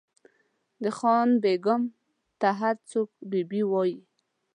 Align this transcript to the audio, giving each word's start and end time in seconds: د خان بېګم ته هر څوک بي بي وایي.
د 0.83 0.85
خان 0.97 1.29
بېګم 1.43 1.83
ته 2.39 2.49
هر 2.59 2.75
څوک 2.89 3.09
بي 3.29 3.41
بي 3.49 3.61
وایي. 3.71 3.97